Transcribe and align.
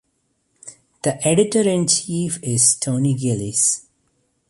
The 1.03 1.23
editor-in-chief 1.27 2.39
is 2.41 2.75
Tony 2.77 3.13
Gillies. 3.13 3.85